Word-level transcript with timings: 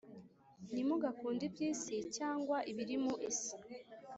Ntimugakunde 0.71 1.43
iby'isi 1.49 1.95
cyangwa 2.15 2.57
ibiri 2.71 2.95
mu 3.03 3.13
isi 3.29 3.53